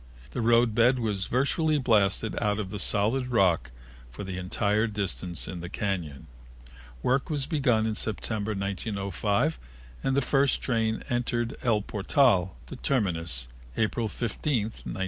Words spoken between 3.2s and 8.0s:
rock for the entire distance in the cañon. Work was begun in